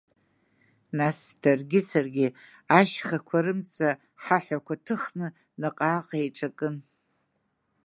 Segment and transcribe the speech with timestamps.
[0.97, 2.27] Нас даргьы саргьы
[2.79, 3.89] ашьхақәа рымҵа
[4.23, 5.27] ҳаҳәақәа ҭыхны
[5.59, 6.75] наҟ-ааҟ еиҿакын.